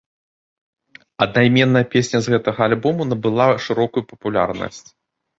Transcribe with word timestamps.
Аднайменная 1.25 1.83
песня 1.95 2.17
з 2.27 2.31
гэтага 2.35 2.61
альбому 2.69 3.07
набыла 3.11 3.47
шырокую 3.67 4.03
папулярнасць. 4.11 4.81